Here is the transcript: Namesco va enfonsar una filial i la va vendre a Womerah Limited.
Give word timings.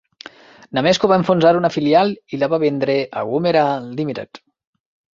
Namesco 0.77 1.09
va 1.11 1.19
enfonsar 1.23 1.51
una 1.59 1.71
filial 1.77 2.15
i 2.15 2.41
la 2.45 2.51
va 2.57 2.61
vendre 2.67 2.99
a 3.23 3.27
Womerah 3.31 3.71
Limited. 4.03 4.47